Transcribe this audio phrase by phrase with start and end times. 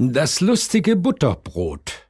[0.00, 2.08] Das lustige Butterbrot.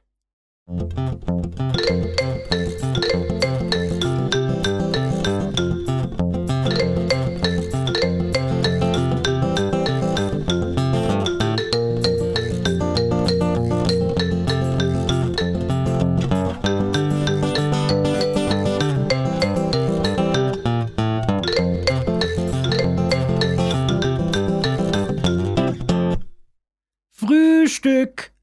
[27.79, 28.33] Frühstück,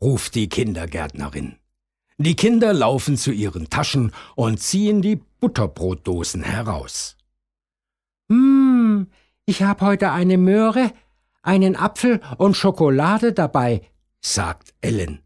[0.00, 1.56] ruft die Kindergärtnerin.
[2.18, 7.16] Die Kinder laufen zu ihren Taschen und ziehen die Butterbrotdosen heraus.
[8.28, 9.08] Hm,
[9.44, 10.92] ich hab heute eine Möhre,
[11.42, 13.82] einen Apfel und Schokolade dabei,
[14.20, 15.22] sagt Ellen.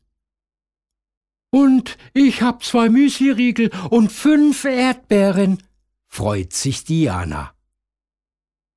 [1.51, 5.63] Und ich hab zwei Müsliriegel und fünf Erdbeeren,
[6.09, 7.55] freut sich Diana.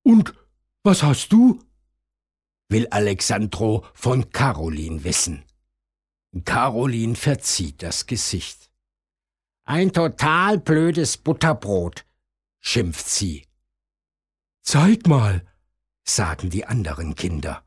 [0.02, 0.32] Und
[0.82, 1.60] was hast du?
[2.68, 5.44] Will Alexandro von Caroline wissen.
[6.44, 8.70] Caroline verzieht das Gesicht.
[9.64, 12.04] Ein total blödes Butterbrot,
[12.60, 13.46] schimpft sie.
[14.62, 15.46] Zeig mal,
[16.04, 17.64] sagen die anderen Kinder.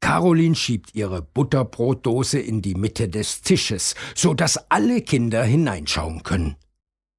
[0.00, 6.56] Caroline schiebt ihre Butterbrotdose in die Mitte des Tisches, so dass alle Kinder hineinschauen können.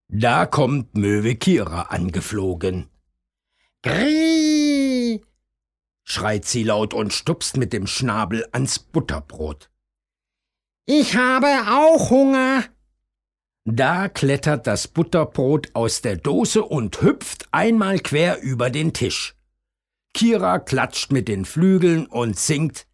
[0.10, 2.90] Da kommt Möwe Kira angeflogen.
[3.84, 4.57] Grie,
[6.10, 9.70] schreit sie laut und stupst mit dem Schnabel ans Butterbrot.
[10.86, 12.64] Ich habe auch Hunger.
[13.66, 19.36] Da klettert das Butterbrot aus der Dose und hüpft einmal quer über den Tisch.
[20.14, 22.88] Kira klatscht mit den Flügeln und singt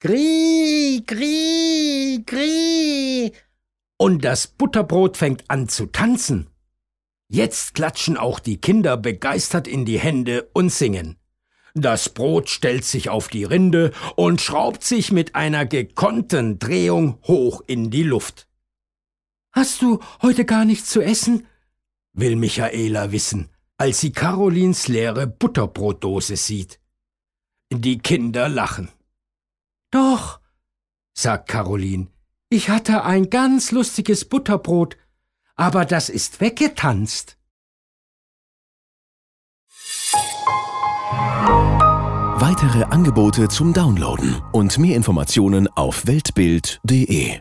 [0.00, 3.32] Grie, Grie, Grie.
[3.98, 6.48] Und das Butterbrot fängt an zu tanzen.
[7.28, 11.18] Jetzt klatschen auch die Kinder begeistert in die Hände und singen.
[11.78, 17.60] Das Brot stellt sich auf die Rinde und schraubt sich mit einer gekonnten Drehung hoch
[17.66, 18.48] in die Luft.
[19.52, 21.46] Hast du heute gar nichts zu essen?
[22.14, 26.80] will Michaela wissen, als sie Carolins leere Butterbrotdose sieht.
[27.70, 28.88] Die Kinder lachen.
[29.90, 30.40] Doch,
[31.12, 32.06] sagt Caroline,
[32.48, 34.96] ich hatte ein ganz lustiges Butterbrot,
[35.56, 37.35] aber das ist weggetanzt.
[42.48, 47.40] Weitere Angebote zum Downloaden und mehr Informationen auf weltbild.de